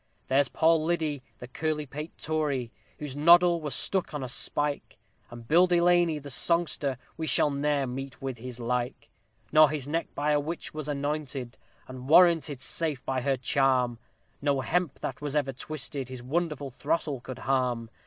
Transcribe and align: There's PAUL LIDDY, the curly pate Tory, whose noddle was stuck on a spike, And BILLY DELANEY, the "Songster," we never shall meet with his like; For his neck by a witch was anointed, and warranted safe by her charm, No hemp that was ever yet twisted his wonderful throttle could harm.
There's 0.29 0.49
PAUL 0.49 0.83
LIDDY, 0.83 1.21
the 1.37 1.47
curly 1.47 1.85
pate 1.85 2.17
Tory, 2.17 2.71
whose 2.97 3.15
noddle 3.15 3.61
was 3.61 3.75
stuck 3.75 4.15
on 4.15 4.23
a 4.23 4.27
spike, 4.29 4.97
And 5.29 5.47
BILLY 5.47 5.77
DELANEY, 5.77 6.17
the 6.17 6.31
"Songster," 6.31 6.97
we 7.17 7.25
never 7.25 7.29
shall 7.29 7.49
meet 7.85 8.19
with 8.19 8.39
his 8.39 8.59
like; 8.59 9.11
For 9.53 9.69
his 9.69 9.87
neck 9.87 10.07
by 10.15 10.31
a 10.31 10.39
witch 10.39 10.73
was 10.73 10.87
anointed, 10.89 11.55
and 11.87 12.09
warranted 12.09 12.61
safe 12.61 13.05
by 13.05 13.21
her 13.21 13.37
charm, 13.37 13.99
No 14.41 14.61
hemp 14.61 15.01
that 15.01 15.21
was 15.21 15.35
ever 15.35 15.49
yet 15.49 15.59
twisted 15.59 16.09
his 16.09 16.23
wonderful 16.23 16.71
throttle 16.71 17.21
could 17.21 17.37
harm. 17.37 17.91